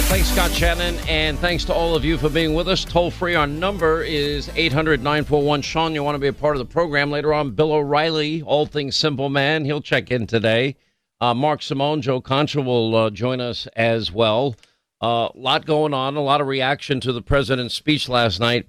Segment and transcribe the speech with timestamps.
[0.00, 2.86] Right, thanks, Scott Shannon, and thanks to all of you for being with us.
[2.86, 5.94] Toll free, our number is 800 941 Sean.
[5.94, 7.50] You want to be a part of the program later on.
[7.50, 10.76] Bill O'Reilly, All Things Simple Man, he'll check in today.
[11.20, 14.56] Uh, Mark Simone, Joe Concha will uh, join us as well.
[15.02, 18.66] A uh, lot going on, a lot of reaction to the president's speech last night.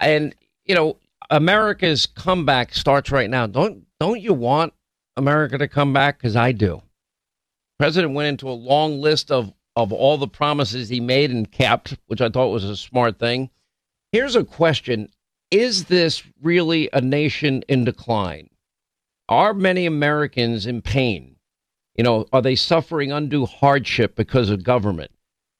[0.00, 0.34] And,
[0.66, 0.98] you know,
[1.30, 3.46] America's comeback starts right now.
[3.46, 4.74] Don't don't you want
[5.16, 6.18] America to come back?
[6.18, 6.82] Because I do.
[7.78, 11.96] president went into a long list of of all the promises he made and kept,
[12.08, 13.48] which I thought was a smart thing.
[14.10, 15.08] Here's a question
[15.52, 18.50] Is this really a nation in decline?
[19.28, 21.36] Are many Americans in pain?
[21.94, 25.12] You know, are they suffering undue hardship because of government?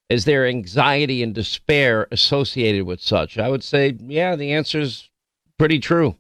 [0.08, 3.38] Is there anxiety and despair associated with such?
[3.38, 5.10] I would say, yeah, the answer is
[5.58, 6.16] pretty true.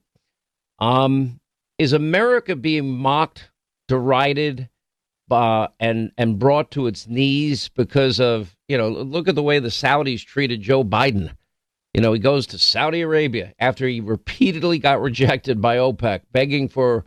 [0.78, 1.40] Um,
[1.78, 3.50] is America being mocked,
[3.88, 4.68] derided,
[5.30, 9.58] uh, and and brought to its knees because of you know look at the way
[9.58, 11.30] the Saudis treated Joe Biden.
[11.94, 16.68] You know he goes to Saudi Arabia after he repeatedly got rejected by OPEC, begging
[16.68, 17.04] for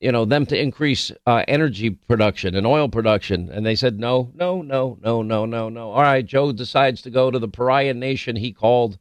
[0.00, 4.30] you know them to increase uh, energy production and oil production, and they said no,
[4.34, 5.90] no, no, no, no, no, no.
[5.92, 8.98] All right, Joe decides to go to the pariah nation he called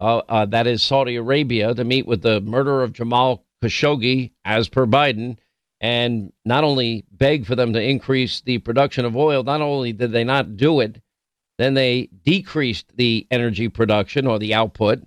[0.00, 4.68] uh, uh that is Saudi Arabia to meet with the murderer of Jamal Khashoggi, as
[4.68, 5.36] per Biden
[5.80, 10.12] and not only beg for them to increase the production of oil, not only did
[10.12, 11.00] they not do it,
[11.58, 15.02] then they decreased the energy production or the output,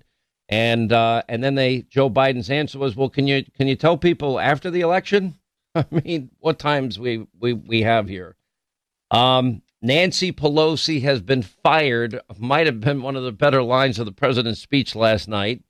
[0.48, 3.96] and uh, and then they Joe Biden's answer was, well, can you can you tell
[3.96, 5.34] people after the election?
[5.74, 8.36] I mean, what times we we we have here.
[9.10, 12.18] Um, Nancy Pelosi has been fired.
[12.38, 15.62] Might have been one of the better lines of the president's speech last night.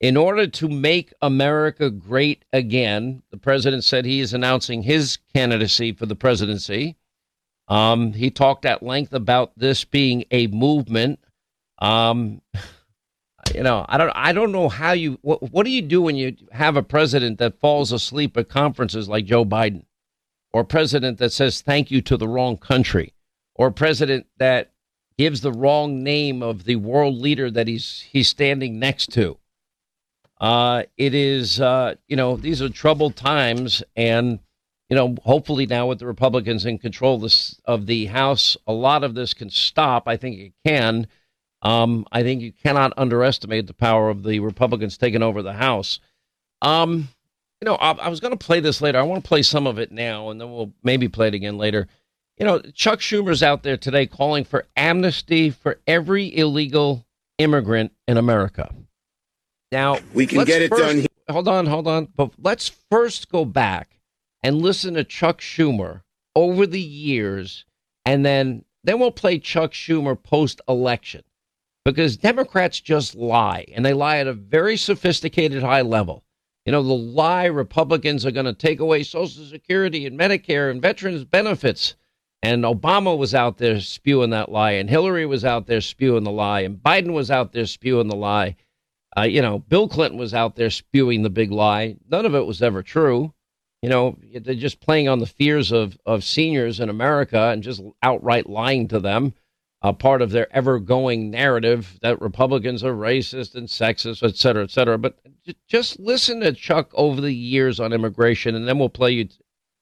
[0.00, 5.92] In order to make America great again, the president said he is announcing his candidacy
[5.92, 6.96] for the presidency.
[7.68, 11.20] Um, he talked at length about this being a movement.
[11.80, 12.40] Um,
[13.54, 15.18] you know, I don't, I don't know how you.
[15.20, 19.06] What, what do you do when you have a president that falls asleep at conferences
[19.06, 19.84] like Joe Biden,
[20.50, 23.12] or a president that says thank you to the wrong country,
[23.54, 24.72] or a president that
[25.18, 29.36] gives the wrong name of the world leader that he's he's standing next to?
[30.40, 34.40] Uh, it is, uh, you know, these are troubled times, and
[34.88, 38.72] you know, hopefully now with the Republicans in control of, this, of the House, a
[38.72, 40.08] lot of this can stop.
[40.08, 41.06] I think it can.
[41.62, 46.00] Um, I think you cannot underestimate the power of the Republicans taking over the House.
[46.62, 47.08] Um,
[47.60, 48.98] you know, I, I was going to play this later.
[48.98, 51.58] I want to play some of it now, and then we'll maybe play it again
[51.58, 51.86] later.
[52.38, 57.04] You know, Chuck Schumer's out there today calling for amnesty for every illegal
[57.38, 58.74] immigrant in America.
[59.72, 61.06] Now we can get it first, done.
[61.28, 62.08] Hold on, hold on.
[62.16, 64.00] But let's first go back
[64.42, 66.02] and listen to Chuck Schumer
[66.34, 67.64] over the years,
[68.04, 71.22] and then then we'll play Chuck Schumer post election
[71.84, 76.24] because Democrats just lie, and they lie at a very sophisticated high level.
[76.66, 80.82] You know, the lie Republicans are going to take away Social Security and Medicare and
[80.82, 81.96] veterans benefits.
[82.42, 86.30] And Obama was out there spewing that lie, and Hillary was out there spewing the
[86.30, 88.56] lie, and Biden was out there spewing the lie.
[89.16, 91.96] Uh, you know, Bill Clinton was out there spewing the big lie.
[92.08, 93.34] None of it was ever true.
[93.82, 97.82] You know, they're just playing on the fears of, of seniors in America and just
[98.02, 99.34] outright lying to them.
[99.82, 104.62] Uh, part of their ever going narrative that Republicans are racist and sexist, et cetera,
[104.62, 104.98] et cetera.
[104.98, 105.18] But
[105.66, 109.28] just listen to Chuck over the years on immigration, and then we'll play you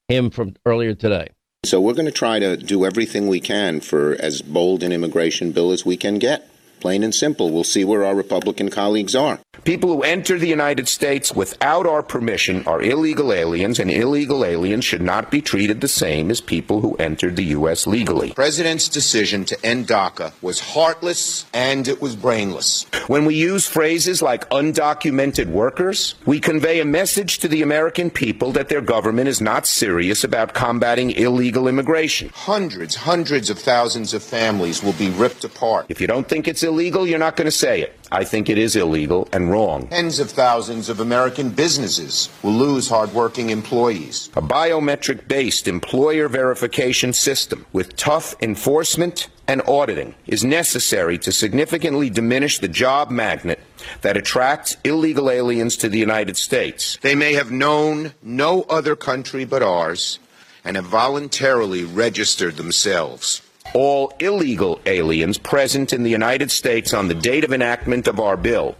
[0.06, 1.30] him from earlier today.
[1.64, 5.50] So we're going to try to do everything we can for as bold an immigration
[5.50, 6.48] bill as we can get.
[6.80, 7.50] Plain and simple.
[7.50, 9.40] We'll see where our Republican colleagues are.
[9.64, 14.84] People who enter the United States without our permission are illegal aliens, and illegal aliens
[14.84, 17.86] should not be treated the same as people who entered the U.S.
[17.86, 18.28] legally.
[18.28, 22.86] The president's decision to end DACA was heartless and it was brainless.
[23.08, 28.52] When we use phrases like undocumented workers, we convey a message to the American people
[28.52, 32.30] that their government is not serious about combating illegal immigration.
[32.34, 35.86] Hundreds, hundreds of thousands of families will be ripped apart.
[35.88, 37.98] If you don't think it's illegal, you're not going to say it.
[38.10, 39.88] I think it is illegal, and wrong.
[39.88, 44.30] Tens of thousands of American businesses will lose hardworking employees.
[44.36, 52.10] A biometric based employer verification system with tough enforcement and auditing is necessary to significantly
[52.10, 53.58] diminish the job magnet
[54.02, 56.98] that attracts illegal aliens to the United States.
[57.00, 60.18] They may have known no other country but ours
[60.64, 63.40] and have voluntarily registered themselves.
[63.74, 68.36] All illegal aliens present in the United States on the date of enactment of our
[68.36, 68.76] bill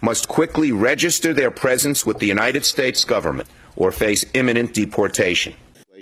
[0.00, 5.54] must quickly register their presence with the United States government or face imminent deportation.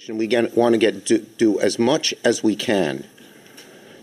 [0.09, 3.05] We get, want to get do, do as much as we can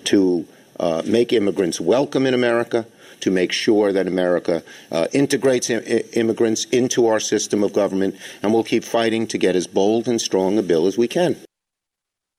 [0.06, 0.46] to
[0.80, 2.86] uh, make immigrants welcome in America,
[3.22, 4.62] to make sure that America
[4.92, 9.56] uh, integrates I- immigrants into our system of government, and we'll keep fighting to get
[9.56, 11.38] as bold and strong a bill as we can.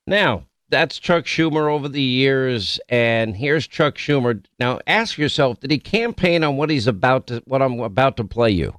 [0.05, 4.43] Now, that's Chuck Schumer over the years, and here's Chuck Schumer.
[4.59, 8.23] Now, ask yourself: Did he campaign on what he's about to, what I'm about to
[8.23, 8.77] play you?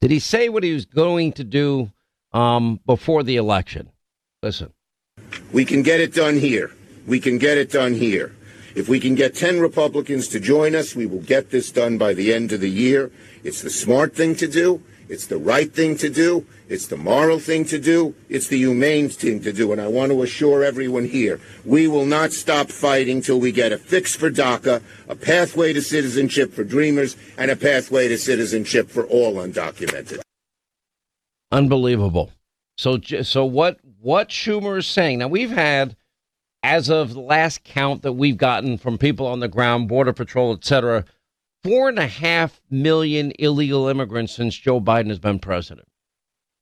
[0.00, 1.90] Did he say what he was going to do
[2.32, 3.90] um, before the election?
[4.42, 4.72] Listen.
[5.52, 6.72] We can get it done here.
[7.06, 8.34] We can get it done here.
[8.74, 12.12] If we can get 10 Republicans to join us, we will get this done by
[12.12, 13.10] the end of the year.
[13.42, 14.82] It's the smart thing to do.
[15.08, 16.46] It's the right thing to do.
[16.68, 18.14] It's the moral thing to do.
[18.28, 19.72] It's the humane thing to do.
[19.72, 23.72] And I want to assure everyone here, we will not stop fighting till we get
[23.72, 28.90] a fix for DACA, a pathway to citizenship for dreamers, and a pathway to citizenship
[28.90, 30.20] for all undocumented.
[31.52, 32.32] Unbelievable.
[32.76, 33.78] So, so what?
[34.00, 35.28] What Schumer is saying now?
[35.28, 35.96] We've had,
[36.62, 40.52] as of the last count that we've gotten from people on the ground, Border Patrol,
[40.52, 41.04] et cetera,
[41.66, 45.88] four and a half million illegal immigrants since Joe Biden has been president.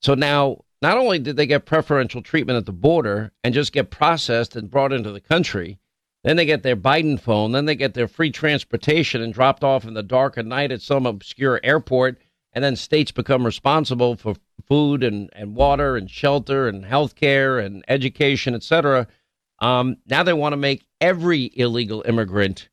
[0.00, 3.90] So now, not only did they get preferential treatment at the border and just get
[3.90, 5.78] processed and brought into the country,
[6.22, 9.84] then they get their Biden phone, then they get their free transportation and dropped off
[9.84, 12.18] in the dark of night at some obscure airport,
[12.54, 14.36] and then states become responsible for
[14.66, 19.06] food and, and water and shelter and health care and education, et cetera.
[19.58, 22.70] Um, now they want to make every illegal immigrant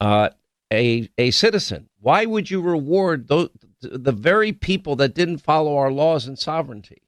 [0.00, 0.30] uh,
[0.72, 1.88] a a citizen.
[2.00, 3.50] Why would you reward those,
[3.80, 7.02] the very people that didn't follow our laws and sovereignty?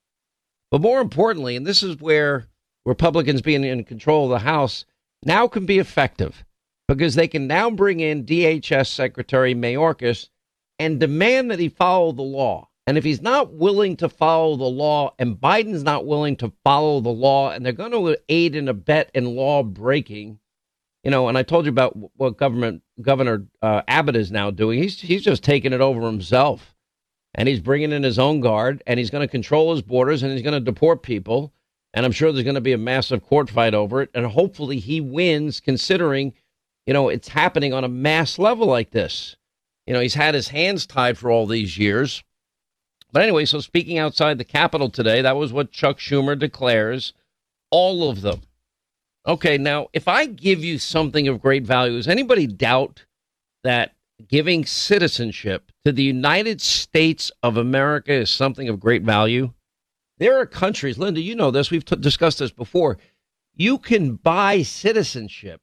[0.70, 2.46] But more importantly, and this is where
[2.84, 4.84] Republicans being in control of the House
[5.24, 6.44] now can be effective
[6.88, 10.28] because they can now bring in DHS Secretary Mayorkas
[10.78, 12.68] and demand that he follow the law.
[12.86, 17.00] And if he's not willing to follow the law and Biden's not willing to follow
[17.00, 20.40] the law and they're going to aid and abet in law breaking,
[21.02, 24.82] you know, and I told you about what government Governor uh, Abbott is now doing.
[24.82, 26.74] He's he's just taking it over himself,
[27.34, 30.32] and he's bringing in his own guard, and he's going to control his borders, and
[30.32, 31.52] he's going to deport people.
[31.92, 34.78] And I'm sure there's going to be a massive court fight over it, and hopefully
[34.78, 36.34] he wins, considering,
[36.86, 39.36] you know, it's happening on a mass level like this.
[39.86, 42.22] You know, he's had his hands tied for all these years.
[43.10, 47.12] But anyway, so speaking outside the Capitol today, that was what Chuck Schumer declares.
[47.72, 48.42] All of them
[49.26, 53.04] Okay, now if I give you something of great value, does anybody doubt
[53.64, 53.92] that
[54.28, 59.52] giving citizenship to the United States of America is something of great value?
[60.18, 62.98] There are countries, Linda, you know this, we've t- discussed this before.
[63.54, 65.60] You can buy citizenship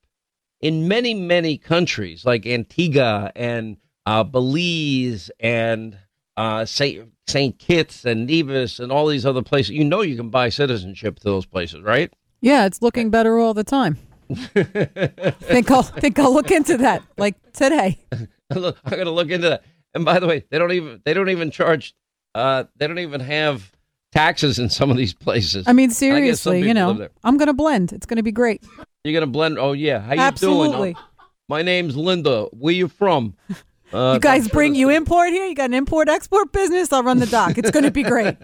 [0.61, 5.97] in many, many countries like Antigua and uh, Belize and
[6.35, 7.09] uh, St.
[7.27, 7.59] St.
[7.59, 9.71] Kitts and Nevis and all these other places.
[9.71, 12.13] You know you can buy citizenship to those places, right?
[12.41, 13.97] Yeah, it's looking better all the time.
[14.33, 17.97] think I'll think I'll look into that like today.
[18.55, 19.63] look, I'm gonna look into that.
[19.93, 21.95] And by the way, they don't even they don't even charge.
[22.35, 23.71] Uh, they don't even have
[24.11, 25.65] taxes in some of these places.
[25.67, 27.93] I mean, seriously, I you know, I'm gonna blend.
[27.93, 28.63] It's gonna be great.
[29.03, 29.57] You're gonna blend.
[29.57, 30.93] Oh yeah, how you Absolutely.
[30.93, 30.95] doing?
[30.97, 32.45] Oh, my name's Linda.
[32.51, 33.35] Where you from?
[33.93, 35.45] Uh, you guys bring you import here.
[35.45, 36.91] You got an import export business.
[36.91, 37.57] I'll run the dock.
[37.57, 38.35] It's gonna be great.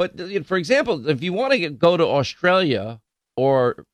[0.00, 3.02] But for example, if you want to go to Australia
[3.36, 3.84] or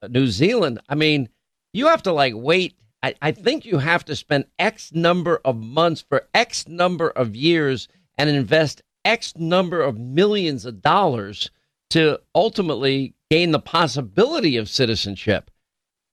[0.00, 1.28] uh, New Zealand, I mean,
[1.74, 2.72] you have to like wait.
[3.02, 7.36] I, I think you have to spend X number of months for X number of
[7.36, 11.50] years and invest X number of millions of dollars
[11.90, 15.50] to ultimately gain the possibility of citizenship.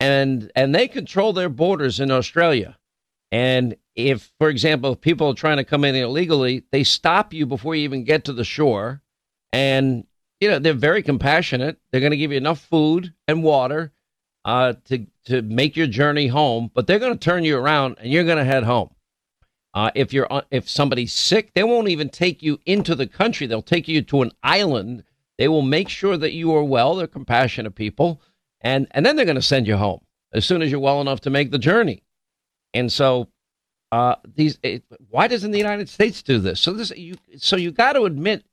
[0.01, 2.77] And and they control their borders in Australia.
[3.31, 7.73] And if, for example, people are trying to come in illegally, they stop you before
[7.73, 9.01] you even get to the shore
[9.51, 10.05] and
[10.39, 11.77] you know they're very compassionate.
[11.91, 13.91] They're going to give you enough food and water
[14.45, 18.11] uh, to to make your journey home, but they're going to turn you around and
[18.11, 18.89] you're going to head home.
[19.73, 23.45] Uh, if you're if somebody's sick, they won't even take you into the country.
[23.45, 25.03] They'll take you to an island.
[25.37, 26.95] They will make sure that you are well.
[26.95, 28.21] They're compassionate people,
[28.61, 30.01] and and then they're going to send you home
[30.33, 32.03] as soon as you're well enough to make the journey.
[32.73, 33.27] And so,
[33.91, 34.57] uh, these.
[34.63, 36.59] It, why doesn't the United States do this?
[36.59, 38.43] So this you so you got to admit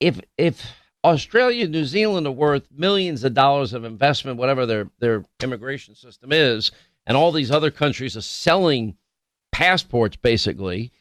[0.00, 5.24] if if Australia, New Zealand are worth millions of dollars of investment, whatever their their
[5.42, 6.72] immigration system is,
[7.06, 8.96] and all these other countries are selling
[9.52, 10.92] passports basically,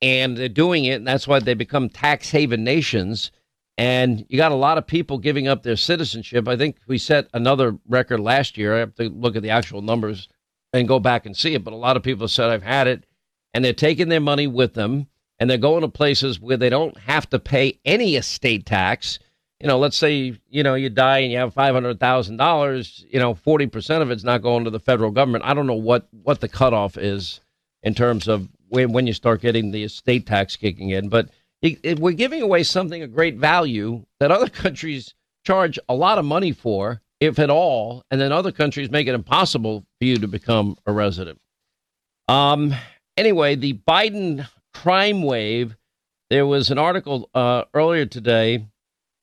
[0.00, 3.30] and they're doing it, and that's why they become tax haven nations.
[3.78, 6.46] And you got a lot of people giving up their citizenship.
[6.46, 8.76] I think we set another record last year.
[8.76, 10.28] I have to look at the actual numbers
[10.74, 11.64] and go back and see it.
[11.64, 13.04] But a lot of people said, I've had it.
[13.54, 15.08] And they're taking their money with them
[15.42, 19.18] and they're going to places where they don't have to pay any estate tax.
[19.58, 24.02] You know, let's say, you know, you die and you have $500,000, you know, 40%
[24.02, 25.42] of it's not going to the federal government.
[25.44, 27.40] I don't know what, what the cutoff is
[27.82, 31.08] in terms of when, when you start getting the estate tax kicking in.
[31.08, 31.30] But
[31.60, 35.12] it, it, we're giving away something of great value that other countries
[35.44, 39.14] charge a lot of money for, if at all, and then other countries make it
[39.16, 41.40] impossible for you to become a resident.
[42.28, 42.76] Um.
[43.18, 45.76] Anyway, the Biden crime wave.
[46.30, 48.66] There was an article uh, earlier today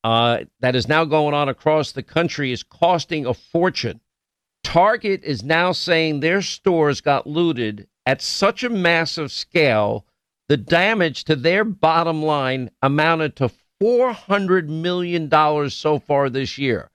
[0.04, 4.00] uh, that is now going on across the country is costing a fortune.
[4.64, 10.06] Target is now saying their stores got looted at such a massive scale
[10.50, 13.52] the damage to their bottom line amounted to
[13.82, 16.90] $400 million so far this year.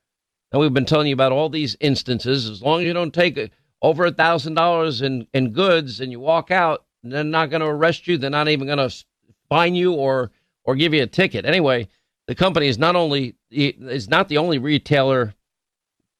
[0.50, 2.50] And we've been telling you about all these instances.
[2.50, 6.50] As long as you don't take over a $1,000 in, in goods and you walk
[6.50, 8.18] out, they're not going to arrest you.
[8.18, 9.04] They're not even going to
[9.48, 10.30] fine you or,
[10.64, 11.44] or give you a ticket.
[11.44, 11.88] Anyway,
[12.26, 15.34] the company is not only is not the only retailer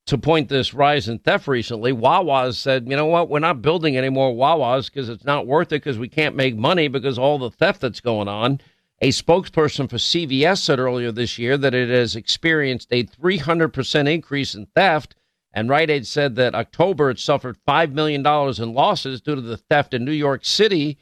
[0.07, 3.97] to point this rise in theft recently, Wawa's said, you know what, we're not building
[3.97, 7.39] any more Wawa's because it's not worth it because we can't make money because all
[7.39, 8.61] the theft that's going on.
[9.01, 14.55] A spokesperson for CVS said earlier this year that it has experienced a 300% increase
[14.55, 15.15] in theft.
[15.55, 19.57] And Rite Aid said that October it suffered $5 million in losses due to the
[19.57, 20.99] theft in New York City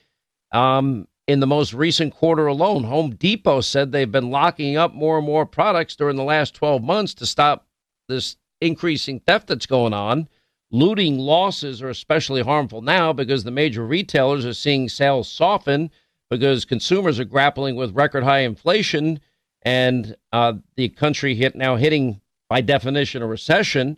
[0.53, 2.85] um, in the most recent quarter alone.
[2.85, 6.83] Home Depot said they've been locking up more and more products during the last 12
[6.83, 7.67] months to stop
[8.09, 10.29] this increasing theft that's going on.
[10.71, 15.91] Looting losses are especially harmful now because the major retailers are seeing sales soften
[16.29, 19.19] because consumers are grappling with record high inflation
[19.63, 23.97] and uh, the country hit now hitting by definition a recession.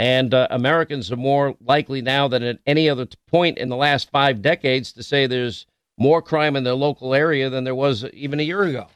[0.00, 4.10] And uh, Americans are more likely now than at any other point in the last
[4.10, 5.66] five decades to say there's
[5.98, 8.86] more crime in their local area than there was even a year ago.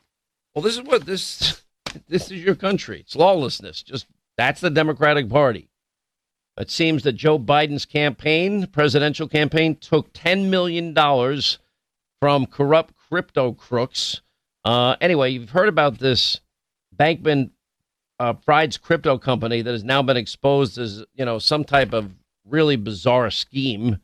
[0.54, 1.62] Well, this is what this
[2.08, 3.00] this is your country.
[3.00, 4.06] It's lawlessness, just
[4.38, 5.68] that's the Democratic Party.
[6.56, 10.94] It seems that Joe Biden's campaign, presidential campaign, took $10 million
[12.18, 14.22] from corrupt crypto crooks.
[14.64, 16.40] Uh, anyway, you've heard about this
[16.96, 17.50] Bankman
[18.18, 22.12] uh, Fried's crypto company that has now been exposed as, you know, some type of
[22.48, 23.98] really bizarre scheme.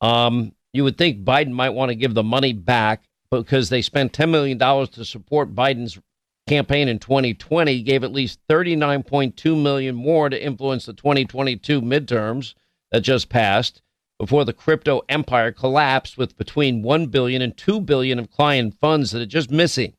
[0.00, 4.12] Um, you would think Biden might want to give the money back because they spent
[4.12, 5.98] $10 million to support Biden's
[6.46, 12.54] campaign in 2020 gave at least 39.2 million more to influence the 2022 midterms
[12.92, 13.82] that just passed
[14.18, 19.10] before the crypto empire collapsed with between 1 billion and 2 billion of client funds
[19.10, 19.94] that are just missing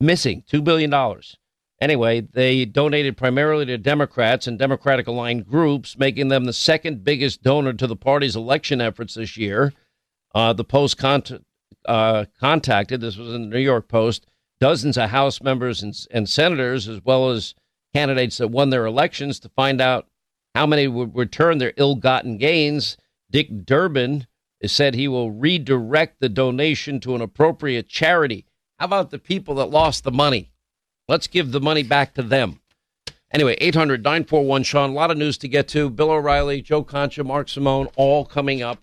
[0.00, 1.36] missing 2 billion dollars
[1.82, 7.42] anyway they donated primarily to democrats and democratic aligned groups making them the second biggest
[7.42, 9.72] donor to the party's election efforts this year
[10.34, 11.02] uh, the post
[11.84, 14.26] uh, contacted this was in the new york post
[14.62, 17.56] dozens of House members and, and senators, as well as
[17.92, 20.06] candidates that won their elections, to find out
[20.54, 22.96] how many would return their ill gotten gains.
[23.28, 24.28] Dick Durbin
[24.64, 28.46] said he will redirect the donation to an appropriate charity.
[28.78, 30.51] How about the people that lost the money?
[31.08, 32.60] Let's give the money back to them.
[33.32, 34.90] Anyway, 800 941 Sean.
[34.90, 35.88] A lot of news to get to.
[35.88, 38.78] Bill O'Reilly, Joe Concha, Mark Simone, all coming up.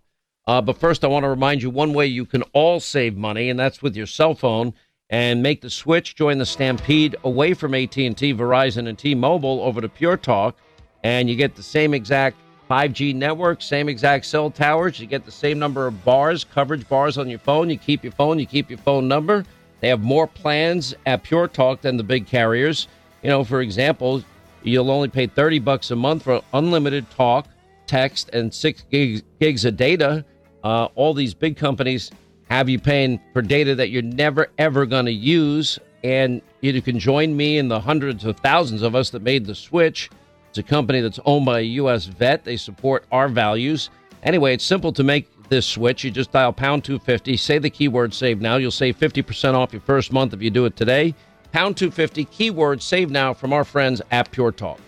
[0.48, 3.50] Uh, but first, I want to remind you one way you can all save money,
[3.50, 4.74] and that's with your cell phone
[5.10, 6.16] and make the switch.
[6.16, 10.58] Join the stampede away from AT&T, Verizon, and T-Mobile over to Pure Talk,
[11.04, 12.38] and you get the same exact
[12.70, 15.00] 5G network, same exact cell towers.
[15.00, 17.70] You get the same number of bars, coverage bars on your phone.
[17.70, 19.44] You keep your phone, you keep your phone number.
[19.82, 22.88] They have more plans at Pure Talk than the big carriers.
[23.24, 24.24] You know, for example,
[24.64, 27.48] you'll only pay 30 bucks a month for unlimited talk,
[27.88, 30.26] text, and six gigs, gigs of data.
[30.64, 32.12] Uh, all these big companies
[32.50, 35.80] have you paying for data that you're never ever going to use.
[36.04, 39.56] And you can join me and the hundreds of thousands of us that made the
[39.56, 40.10] switch.
[40.50, 42.06] It's a company that's owned by a U.S.
[42.06, 42.44] vet.
[42.44, 43.90] They support our values.
[44.24, 46.04] Anyway, it's simple to make this switch.
[46.04, 48.58] You just dial pound 250, say the keyword save now.
[48.58, 51.16] You'll save 50% off your first month if you do it today.
[51.52, 54.80] Pound 250, keyword save now from our friends at Pure Talk.